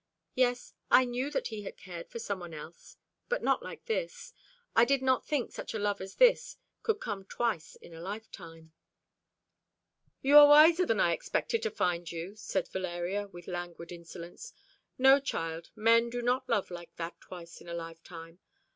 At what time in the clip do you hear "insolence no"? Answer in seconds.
13.91-15.19